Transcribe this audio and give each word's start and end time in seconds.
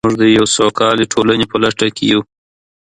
موږ 0.05 0.15
د 0.21 0.23
یوې 0.35 0.47
سوکاله 0.55 1.03
ټولنې 1.13 1.45
په 1.51 1.57
لټه 1.63 1.87
کې 1.95 2.05
یو. 2.11 2.21